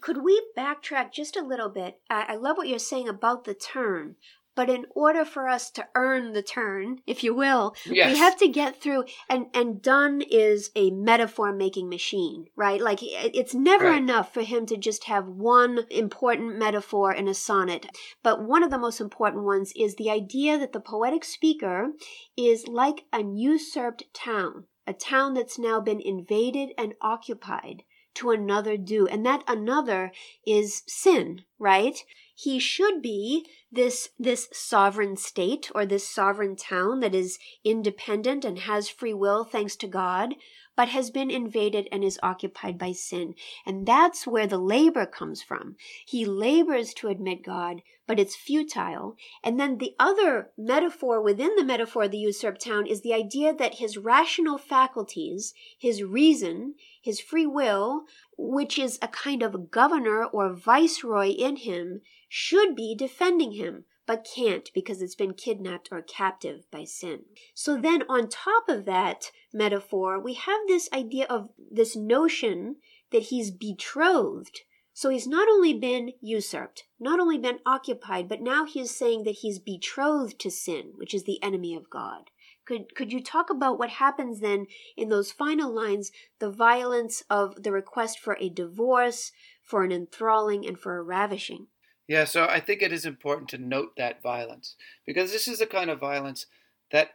Could 0.00 0.24
we 0.24 0.42
backtrack 0.56 1.12
just 1.12 1.36
a 1.36 1.42
little 1.44 1.68
bit? 1.68 2.00
I, 2.08 2.26
I 2.30 2.36
love 2.36 2.56
what 2.56 2.68
you're 2.68 2.78
saying 2.78 3.08
about 3.08 3.44
the 3.44 3.54
turn. 3.54 4.16
But 4.54 4.68
in 4.68 4.84
order 4.94 5.24
for 5.24 5.48
us 5.48 5.70
to 5.72 5.88
earn 5.94 6.32
the 6.32 6.42
turn, 6.42 7.00
if 7.06 7.24
you 7.24 7.34
will, 7.34 7.74
Yes. 7.86 8.12
we 8.12 8.18
have 8.18 8.36
to 8.38 8.48
get 8.48 8.80
through. 8.80 9.04
And 9.28 9.46
and 9.54 9.80
Donne 9.80 10.20
is 10.22 10.70
a 10.76 10.90
metaphor 10.90 11.52
making 11.52 11.88
machine, 11.88 12.46
right? 12.54 12.80
Like 12.80 12.98
it's 13.02 13.54
never 13.54 13.86
Right. 13.86 13.96
enough 13.98 14.32
for 14.34 14.42
him 14.42 14.66
to 14.66 14.76
just 14.76 15.04
have 15.04 15.26
one 15.26 15.86
important 15.90 16.58
metaphor 16.58 17.12
in 17.12 17.28
a 17.28 17.34
sonnet. 17.34 17.86
But 18.22 18.42
one 18.42 18.62
of 18.62 18.70
the 18.70 18.78
most 18.78 19.00
important 19.00 19.44
ones 19.44 19.72
is 19.74 19.94
the 19.96 20.10
idea 20.10 20.58
that 20.58 20.72
the 20.72 20.80
poetic 20.80 21.24
speaker 21.24 21.92
is 22.36 22.68
like 22.68 23.04
an 23.12 23.36
usurped 23.36 24.12
town, 24.12 24.66
a 24.86 24.92
town 24.92 25.34
that's 25.34 25.58
now 25.58 25.80
been 25.80 26.00
invaded 26.00 26.70
and 26.76 26.94
occupied 27.00 27.84
to 28.14 28.30
another 28.30 28.76
due 28.76 29.06
And 29.06 29.24
that 29.24 29.42
another 29.48 30.12
is 30.46 30.82
sin, 30.86 31.44
right? 31.58 32.04
He 32.34 32.58
should 32.58 33.02
be 33.02 33.46
this 33.70 34.08
this 34.18 34.48
sovereign 34.52 35.16
state 35.16 35.70
or 35.74 35.84
this 35.84 36.08
sovereign 36.08 36.56
town 36.56 37.00
that 37.00 37.14
is 37.14 37.38
independent 37.64 38.44
and 38.44 38.58
has 38.60 38.88
free 38.88 39.14
will 39.14 39.44
thanks 39.44 39.76
to 39.76 39.86
God, 39.86 40.34
but 40.76 40.88
has 40.88 41.10
been 41.10 41.30
invaded 41.30 41.88
and 41.92 42.02
is 42.02 42.18
occupied 42.22 42.78
by 42.78 42.92
sin. 42.92 43.34
And 43.66 43.86
that's 43.86 44.26
where 44.26 44.46
the 44.46 44.58
labor 44.58 45.06
comes 45.06 45.42
from. 45.42 45.76
He 46.06 46.24
labors 46.24 46.94
to 46.94 47.08
admit 47.08 47.44
God, 47.44 47.82
but 48.06 48.18
it's 48.18 48.34
futile. 48.34 49.16
And 49.44 49.60
then 49.60 49.78
the 49.78 49.94
other 49.98 50.50
metaphor 50.56 51.22
within 51.22 51.54
the 51.56 51.64
metaphor 51.64 52.04
of 52.04 52.10
the 52.10 52.18
usurped 52.18 52.64
town 52.64 52.86
is 52.86 53.02
the 53.02 53.14
idea 53.14 53.54
that 53.54 53.76
his 53.76 53.98
rational 53.98 54.58
faculties, 54.58 55.54
his 55.78 56.02
reason, 56.02 56.74
his 57.02 57.20
free 57.20 57.46
will, 57.46 58.04
which 58.36 58.78
is 58.78 58.98
a 59.02 59.08
kind 59.08 59.42
of 59.42 59.70
governor 59.70 60.24
or 60.24 60.52
viceroy 60.52 61.28
in 61.28 61.56
him, 61.56 62.00
should 62.28 62.74
be 62.74 62.94
defending 62.94 63.52
him, 63.52 63.84
but 64.12 64.28
can't 64.36 64.70
because 64.74 65.00
it's 65.00 65.14
been 65.14 65.32
kidnapped 65.32 65.88
or 65.90 66.02
captive 66.02 66.70
by 66.70 66.84
sin. 66.84 67.20
So 67.54 67.80
then, 67.80 68.02
on 68.10 68.28
top 68.28 68.68
of 68.68 68.84
that 68.84 69.30
metaphor, 69.54 70.20
we 70.20 70.34
have 70.34 70.60
this 70.68 70.86
idea 70.92 71.24
of 71.30 71.48
this 71.56 71.96
notion 71.96 72.76
that 73.10 73.22
he's 73.22 73.50
betrothed. 73.50 74.60
So 74.92 75.08
he's 75.08 75.26
not 75.26 75.48
only 75.48 75.72
been 75.72 76.12
usurped, 76.20 76.84
not 77.00 77.20
only 77.20 77.38
been 77.38 77.60
occupied, 77.64 78.28
but 78.28 78.42
now 78.42 78.66
he's 78.66 78.94
saying 78.94 79.22
that 79.22 79.36
he's 79.36 79.58
betrothed 79.58 80.38
to 80.40 80.50
sin, 80.50 80.92
which 80.96 81.14
is 81.14 81.24
the 81.24 81.42
enemy 81.42 81.74
of 81.74 81.88
God. 81.88 82.30
Could 82.66 82.94
could 82.94 83.14
you 83.14 83.22
talk 83.22 83.48
about 83.48 83.78
what 83.78 83.88
happens 83.88 84.40
then 84.40 84.66
in 84.94 85.08
those 85.08 85.32
final 85.32 85.74
lines, 85.74 86.12
the 86.38 86.50
violence 86.50 87.22
of 87.30 87.62
the 87.62 87.72
request 87.72 88.18
for 88.18 88.36
a 88.38 88.50
divorce, 88.50 89.32
for 89.62 89.84
an 89.84 89.90
enthralling, 89.90 90.66
and 90.66 90.78
for 90.78 90.98
a 90.98 91.02
ravishing? 91.02 91.68
Yeah, 92.12 92.24
so 92.24 92.44
I 92.44 92.60
think 92.60 92.82
it 92.82 92.92
is 92.92 93.06
important 93.06 93.48
to 93.48 93.56
note 93.56 93.96
that 93.96 94.20
violence 94.20 94.76
because 95.06 95.32
this 95.32 95.48
is 95.48 95.62
a 95.62 95.66
kind 95.66 95.88
of 95.88 95.98
violence 95.98 96.44
that 96.90 97.12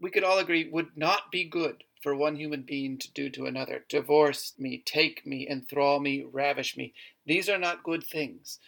we 0.00 0.10
could 0.10 0.24
all 0.24 0.38
agree 0.38 0.66
would 0.72 0.96
not 0.96 1.30
be 1.30 1.44
good 1.44 1.84
for 2.02 2.16
one 2.16 2.36
human 2.36 2.62
being 2.62 2.96
to 3.00 3.12
do 3.12 3.28
to 3.28 3.44
another. 3.44 3.84
Divorce 3.90 4.54
me, 4.58 4.82
take 4.86 5.26
me, 5.26 5.46
enthrall 5.46 6.00
me, 6.00 6.24
ravish 6.24 6.74
me. 6.74 6.94
These 7.26 7.50
are 7.50 7.58
not 7.58 7.82
good 7.82 8.02
things. 8.02 8.58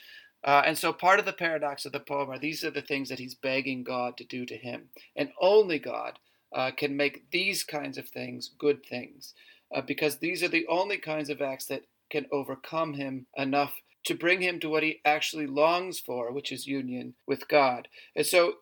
Uh, 0.45 0.61
and 0.67 0.77
so 0.77 0.93
part 0.93 1.19
of 1.19 1.25
the 1.25 1.33
paradox 1.33 1.87
of 1.87 1.93
the 1.93 2.01
poem 2.01 2.29
are 2.29 2.39
these 2.39 2.63
are 2.65 2.71
the 2.71 2.83
things 2.83 3.09
that 3.09 3.19
he's 3.19 3.35
begging 3.35 3.83
God 3.83 4.19
to 4.19 4.25
do 4.25 4.45
to 4.45 4.57
him. 4.59 4.91
And 5.17 5.31
only 5.41 5.79
God 5.79 6.19
uh, 6.55 6.73
can 6.73 6.99
make 6.99 7.31
these 7.31 7.65
kinds 7.65 7.97
of 7.97 8.11
things 8.11 8.51
good 8.59 8.85
things 8.85 9.33
uh, 9.75 9.81
because 9.81 10.19
these 10.19 10.43
are 10.43 10.49
the 10.49 10.67
only 10.67 10.99
kinds 10.99 11.31
of 11.31 11.41
acts 11.41 11.65
that 11.69 11.87
can 12.11 12.27
overcome 12.31 12.93
him 12.93 13.25
enough 13.39 13.73
to 14.05 14.15
bring 14.15 14.41
him 14.41 14.59
to 14.61 14.69
what 14.69 14.83
he 14.83 15.01
actually 15.05 15.47
longs 15.47 16.01
for, 16.01 16.33
which 16.33 16.51
is 16.53 16.67
union 16.67 17.15
with 17.27 17.49
God. 17.49 17.89
And 18.17 18.27
so 18.27 18.55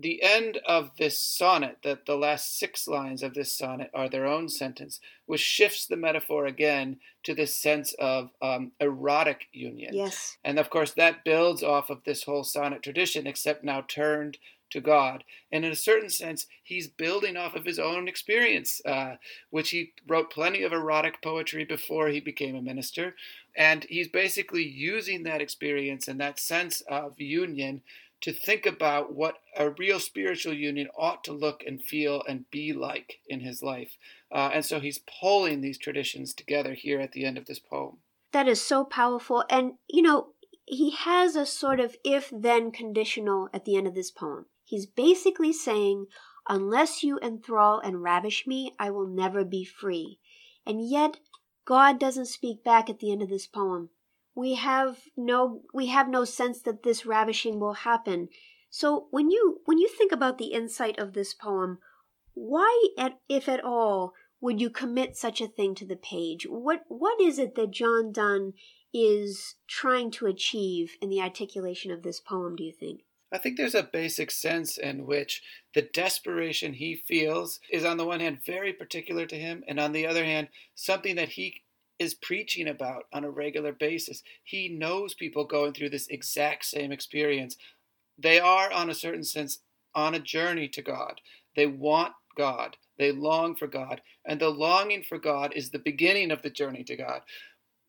the 0.00 0.22
end 0.22 0.58
of 0.66 0.92
this 0.96 1.18
sonnet, 1.18 1.78
that 1.82 2.06
the 2.06 2.16
last 2.16 2.56
six 2.56 2.86
lines 2.86 3.22
of 3.22 3.34
this 3.34 3.52
sonnet 3.52 3.90
are 3.92 4.08
their 4.08 4.26
own 4.26 4.48
sentence, 4.48 5.00
which 5.26 5.40
shifts 5.40 5.86
the 5.86 5.96
metaphor 5.96 6.46
again 6.46 6.98
to 7.24 7.34
this 7.34 7.56
sense 7.56 7.94
of 7.98 8.30
um, 8.40 8.70
erotic 8.78 9.46
union. 9.52 9.94
Yes. 9.94 10.38
And 10.44 10.58
of 10.58 10.70
course, 10.70 10.92
that 10.92 11.24
builds 11.24 11.64
off 11.64 11.90
of 11.90 12.04
this 12.04 12.22
whole 12.22 12.44
sonnet 12.44 12.82
tradition, 12.82 13.26
except 13.26 13.64
now 13.64 13.84
turned 13.88 14.38
to 14.70 14.80
God. 14.80 15.24
And 15.50 15.64
in 15.64 15.72
a 15.72 15.76
certain 15.76 16.10
sense, 16.10 16.46
he's 16.62 16.88
building 16.88 17.36
off 17.36 17.54
of 17.54 17.64
his 17.64 17.78
own 17.78 18.08
experience, 18.08 18.80
uh, 18.84 19.16
which 19.50 19.70
he 19.70 19.92
wrote 20.06 20.30
plenty 20.30 20.62
of 20.62 20.72
erotic 20.72 21.22
poetry 21.22 21.64
before 21.64 22.08
he 22.08 22.20
became 22.20 22.54
a 22.56 22.62
minister. 22.62 23.14
And 23.56 23.84
he's 23.88 24.08
basically 24.08 24.64
using 24.64 25.22
that 25.24 25.40
experience 25.40 26.08
and 26.08 26.20
that 26.20 26.38
sense 26.38 26.80
of 26.82 27.20
union 27.20 27.82
to 28.20 28.32
think 28.32 28.66
about 28.66 29.14
what 29.14 29.36
a 29.56 29.70
real 29.70 30.00
spiritual 30.00 30.52
union 30.52 30.88
ought 30.96 31.22
to 31.24 31.32
look 31.32 31.62
and 31.66 31.82
feel 31.82 32.22
and 32.28 32.50
be 32.50 32.72
like 32.72 33.20
in 33.28 33.40
his 33.40 33.62
life. 33.62 33.96
Uh, 34.32 34.50
and 34.52 34.64
so 34.64 34.80
he's 34.80 35.00
pulling 35.20 35.60
these 35.60 35.78
traditions 35.78 36.34
together 36.34 36.74
here 36.74 37.00
at 37.00 37.12
the 37.12 37.24
end 37.24 37.38
of 37.38 37.46
this 37.46 37.60
poem. 37.60 37.98
That 38.32 38.48
is 38.48 38.60
so 38.60 38.84
powerful. 38.84 39.44
And, 39.48 39.74
you 39.88 40.02
know, 40.02 40.28
he 40.66 40.90
has 40.90 41.34
a 41.34 41.46
sort 41.46 41.80
of 41.80 41.96
if 42.04 42.30
then 42.34 42.70
conditional 42.72 43.48
at 43.54 43.64
the 43.64 43.76
end 43.76 43.86
of 43.86 43.94
this 43.94 44.10
poem. 44.10 44.46
He's 44.68 44.84
basically 44.84 45.54
saying, 45.54 46.08
unless 46.46 47.02
you 47.02 47.18
enthrall 47.20 47.80
and 47.80 48.02
ravish 48.02 48.46
me, 48.46 48.74
I 48.78 48.90
will 48.90 49.06
never 49.06 49.42
be 49.42 49.64
free. 49.64 50.18
And 50.66 50.86
yet, 50.86 51.20
God 51.64 51.98
doesn't 51.98 52.26
speak 52.26 52.62
back 52.64 52.90
at 52.90 52.98
the 52.98 53.10
end 53.10 53.22
of 53.22 53.30
this 53.30 53.46
poem. 53.46 53.88
We 54.34 54.56
have 54.56 54.98
no 55.16 55.62
we 55.72 55.86
have 55.86 56.10
no 56.10 56.26
sense 56.26 56.60
that 56.62 56.82
this 56.82 57.06
ravishing 57.06 57.58
will 57.58 57.72
happen. 57.88 58.28
So 58.68 59.08
when 59.10 59.30
you 59.30 59.62
when 59.64 59.78
you 59.78 59.88
think 59.88 60.12
about 60.12 60.36
the 60.36 60.52
insight 60.52 60.98
of 60.98 61.14
this 61.14 61.32
poem, 61.32 61.78
why 62.34 62.88
at, 62.98 63.20
if 63.26 63.48
at 63.48 63.64
all 63.64 64.12
would 64.42 64.60
you 64.60 64.68
commit 64.68 65.16
such 65.16 65.40
a 65.40 65.48
thing 65.48 65.74
to 65.76 65.86
the 65.86 65.96
page? 65.96 66.46
What 66.46 66.84
what 66.88 67.18
is 67.22 67.38
it 67.38 67.54
that 67.54 67.70
John 67.70 68.12
Donne 68.12 68.52
is 68.92 69.54
trying 69.66 70.10
to 70.10 70.26
achieve 70.26 70.98
in 71.00 71.08
the 71.08 71.22
articulation 71.22 71.90
of 71.90 72.02
this 72.02 72.20
poem, 72.20 72.54
do 72.54 72.64
you 72.64 72.72
think? 72.72 73.00
I 73.30 73.38
think 73.38 73.56
there's 73.56 73.74
a 73.74 73.82
basic 73.82 74.30
sense 74.30 74.78
in 74.78 75.04
which 75.04 75.42
the 75.74 75.82
desperation 75.82 76.72
he 76.72 76.94
feels 76.94 77.60
is, 77.70 77.84
on 77.84 77.98
the 77.98 78.06
one 78.06 78.20
hand, 78.20 78.38
very 78.44 78.72
particular 78.72 79.26
to 79.26 79.36
him, 79.36 79.64
and 79.68 79.78
on 79.78 79.92
the 79.92 80.06
other 80.06 80.24
hand, 80.24 80.48
something 80.74 81.16
that 81.16 81.30
he 81.30 81.62
is 81.98 82.14
preaching 82.14 82.68
about 82.68 83.04
on 83.12 83.24
a 83.24 83.30
regular 83.30 83.72
basis. 83.72 84.22
He 84.44 84.68
knows 84.68 85.14
people 85.14 85.44
going 85.44 85.72
through 85.72 85.90
this 85.90 86.06
exact 86.08 86.64
same 86.64 86.92
experience. 86.92 87.56
They 88.16 88.38
are, 88.40 88.72
on 88.72 88.88
a 88.88 88.94
certain 88.94 89.24
sense, 89.24 89.58
on 89.94 90.14
a 90.14 90.20
journey 90.20 90.68
to 90.68 90.82
God. 90.82 91.20
They 91.56 91.66
want 91.66 92.12
God, 92.36 92.76
they 92.98 93.12
long 93.12 93.56
for 93.56 93.66
God, 93.66 94.00
and 94.24 94.40
the 94.40 94.48
longing 94.48 95.02
for 95.02 95.18
God 95.18 95.52
is 95.54 95.70
the 95.70 95.78
beginning 95.78 96.30
of 96.30 96.42
the 96.42 96.50
journey 96.50 96.84
to 96.84 96.96
God. 96.96 97.22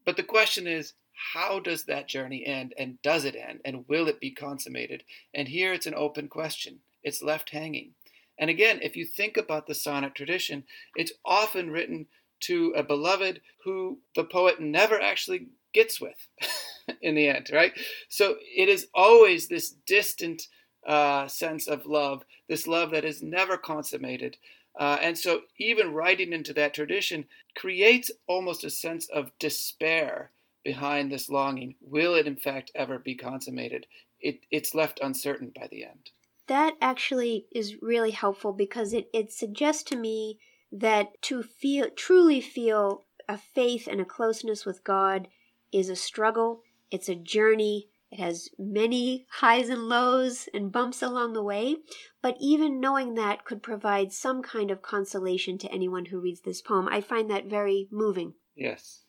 But 0.06 0.18
the 0.18 0.24
question 0.24 0.66
is, 0.66 0.94
how 1.34 1.60
does 1.60 1.84
that 1.84 2.08
journey 2.08 2.46
end 2.46 2.74
and 2.78 3.02
does 3.02 3.26
it 3.26 3.36
end 3.36 3.60
and 3.66 3.88
will 3.88 4.08
it 4.08 4.20
be 4.20 4.32
consummated? 4.32 5.04
And 5.34 5.48
here 5.48 5.74
it's 5.74 5.86
an 5.86 5.96
open 5.96 6.28
question. 6.28 6.80
It's 7.04 7.22
left 7.22 7.50
hanging. 7.50 7.92
And 8.38 8.50
again 8.50 8.80
if 8.82 8.96
you 8.96 9.06
think 9.06 9.38
about 9.38 9.68
the 9.68 9.76
sonnet 9.76 10.16
tradition 10.16 10.64
it's 10.96 11.12
often 11.26 11.72
written 11.72 12.08
to 12.42 12.74
a 12.76 12.84
beloved 12.84 13.42
who 13.66 14.00
the 14.16 14.24
poet 14.24 14.62
never 14.62 15.00
actually 15.00 15.48
gets 15.74 16.00
with 16.00 16.28
in 17.02 17.16
the 17.16 17.28
end 17.28 17.50
right? 17.54 17.74
So 18.08 18.38
it 18.56 18.70
is 18.70 18.88
always 18.94 19.48
this 19.48 19.76
distant 19.86 20.44
uh, 20.88 21.28
sense 21.28 21.68
of 21.68 21.86
love 21.86 22.24
this 22.48 22.66
love 22.66 22.92
that 22.92 23.06
is 23.06 23.22
never 23.22 23.58
consummated. 23.58 24.38
Uh, 24.78 24.98
and 25.02 25.18
so 25.18 25.42
even 25.58 25.94
writing 25.94 26.34
into 26.34 26.54
that 26.54 26.74
tradition 26.74 27.26
creates 27.56 28.10
almost 28.28 28.64
a 28.64 28.70
sense 28.70 29.08
of 29.10 29.32
despair 29.38 30.32
behind 30.64 31.12
this 31.12 31.30
longing. 31.30 31.76
Will 31.82 32.16
it, 32.16 32.28
in 32.28 32.36
fact, 32.36 32.72
ever 32.76 33.00
be 33.00 33.16
consummated? 33.16 33.86
It, 34.20 34.42
it's 34.52 34.76
left 34.76 35.00
uncertain 35.02 35.52
by 35.56 35.68
the 35.70 35.86
end. 35.86 36.12
That 36.48 36.76
actually 36.82 37.46
is 37.52 37.82
really 37.82 38.12
helpful 38.12 38.54
because 38.54 38.94
it, 38.94 39.08
it 39.14 39.32
suggests 39.32 39.84
to 39.84 39.96
me 39.96 40.40
that 40.72 41.22
to 41.24 41.44
feel 41.44 41.90
truly 41.96 42.42
feel 42.42 43.06
a 43.28 43.38
faith 43.38 43.88
and 43.88 44.02
a 44.02 44.06
closeness 44.06 44.66
with 44.66 44.84
God 44.84 45.28
is 45.72 45.90
a 45.90 45.96
struggle, 45.96 46.64
it's 46.92 47.10
a 47.10 47.16
journey, 47.16 47.90
it 48.12 48.20
has 48.20 48.50
many 48.58 49.28
highs 49.30 49.70
and 49.70 49.88
lows 49.88 50.50
and 50.52 50.72
bumps 50.72 51.04
along 51.04 51.34
the 51.34 51.44
way, 51.44 51.78
but 52.24 52.36
even 52.40 52.80
knowing 52.80 53.14
that 53.14 53.46
could 53.46 53.62
provide 53.62 54.12
some 54.12 54.42
kind 54.42 54.72
of 54.72 54.82
consolation 54.82 55.60
to 55.60 55.72
anyone 55.72 56.06
who 56.06 56.20
reads 56.20 56.42
this 56.42 56.62
poem. 56.62 56.88
I 56.90 57.02
find 57.02 57.30
that 57.30 57.46
very 57.46 57.88
moving. 57.92 58.34
Yes. 58.56 59.04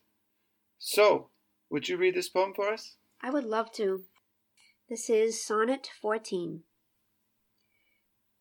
So, 0.76 1.30
would 1.70 1.88
you 1.88 1.96
read 1.96 2.14
this 2.14 2.28
poem 2.28 2.52
for 2.54 2.68
us? 2.68 2.96
I 3.22 3.30
would 3.30 3.44
love 3.44 3.72
to. 3.72 4.02
This 4.88 5.08
is 5.08 5.44
Sonnet 5.44 5.88
14. 6.02 6.64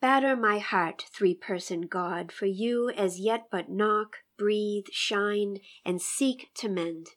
Batter 0.02 0.36
my 0.36 0.58
heart, 0.58 1.06
three 1.14 1.36
person 1.36 1.82
God, 1.82 2.32
for 2.32 2.48
you 2.48 2.90
as 2.90 3.20
yet 3.20 3.48
but 3.52 3.70
knock, 3.70 4.18
breathe, 4.38 4.86
shine, 4.92 5.58
and 5.86 6.02
seek 6.02 6.50
to 6.56 6.70
mend, 6.70 7.08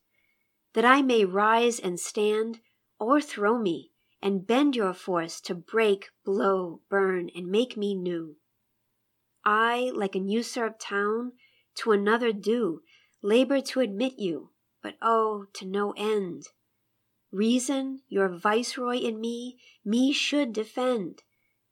that 0.75 0.85
I 0.85 1.01
may 1.01 1.25
rise 1.25 1.79
and 1.79 1.99
stand, 1.99 2.61
o'erthrow 3.01 3.59
me, 3.59 3.93
and 4.21 4.47
bend 4.47 4.77
your 4.77 4.93
force 4.93 5.41
to 5.43 5.55
break, 5.55 6.09
blow, 6.25 6.83
burn, 6.91 7.31
and 7.35 7.47
make 7.47 7.77
me 7.77 7.95
new. 7.95 8.37
I, 9.45 9.93
like 9.95 10.15
an 10.15 10.29
usurped 10.29 10.81
town, 10.81 11.33
to 11.77 11.93
another 11.93 12.33
due 12.33 12.83
labor 13.23 13.61
to 13.61 13.81
admit 13.81 14.19
you, 14.19 14.51
but 14.83 14.97
oh, 15.01 15.47
to 15.55 15.65
no 15.65 15.93
end. 15.97 16.49
Reason, 17.31 18.03
your 18.09 18.29
viceroy 18.29 18.97
in 18.97 19.21
me, 19.21 19.59
me 19.85 20.13
should 20.13 20.53
defend, 20.53 21.23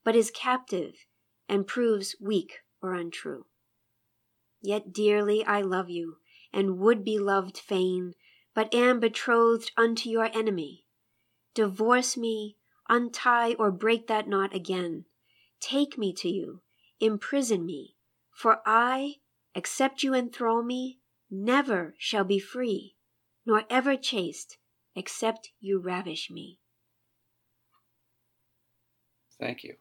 but 0.04 0.16
is 0.16 0.30
captive 0.30 1.06
and 1.48 1.66
proves 1.66 2.16
weak 2.20 2.60
or 2.80 2.94
untrue. 2.94 3.46
Yet 4.62 4.92
dearly 4.92 5.44
I 5.44 5.60
love 5.60 5.90
you, 5.90 6.16
and 6.52 6.78
would 6.78 7.04
be 7.04 7.18
loved 7.18 7.58
fain, 7.58 8.14
but 8.54 8.74
am 8.74 9.00
betrothed 9.00 9.72
unto 9.76 10.08
your 10.08 10.30
enemy. 10.36 10.86
Divorce 11.54 12.16
me, 12.16 12.56
untie 12.88 13.54
or 13.54 13.70
break 13.70 14.06
that 14.06 14.28
knot 14.28 14.54
again. 14.54 15.04
Take 15.60 15.98
me 15.98 16.12
to 16.14 16.28
you, 16.28 16.62
imprison 17.00 17.66
me, 17.66 17.96
for 18.30 18.62
I, 18.64 19.16
except 19.54 20.02
you 20.02 20.14
enthrall 20.14 20.62
me, 20.62 21.00
never 21.30 21.94
shall 21.98 22.24
be 22.24 22.38
free, 22.38 22.96
nor 23.50 23.64
ever 23.68 23.96
chaste, 23.96 24.58
except 24.94 25.50
you 25.58 25.80
ravish 25.80 26.30
me. 26.30 26.60
Thank 29.40 29.64
you. 29.64 29.74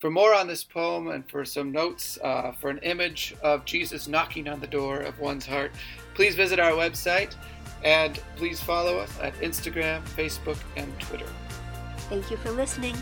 For 0.00 0.10
more 0.10 0.34
on 0.34 0.48
this 0.48 0.64
poem 0.64 1.06
and 1.06 1.30
for 1.30 1.44
some 1.44 1.70
notes 1.70 2.18
uh, 2.24 2.50
for 2.50 2.68
an 2.68 2.78
image 2.78 3.36
of 3.40 3.64
Jesus 3.64 4.08
knocking 4.08 4.48
on 4.48 4.58
the 4.58 4.66
door 4.66 4.98
of 4.98 5.20
one's 5.20 5.46
heart, 5.46 5.70
please 6.14 6.34
visit 6.34 6.58
our 6.58 6.72
website 6.72 7.36
and 7.84 8.20
please 8.34 8.60
follow 8.60 8.98
us 8.98 9.16
at 9.20 9.34
Instagram, 9.34 10.02
Facebook, 10.08 10.58
and 10.76 10.98
Twitter. 10.98 11.28
Thank 12.08 12.32
you 12.32 12.36
for 12.38 12.50
listening. 12.50 12.96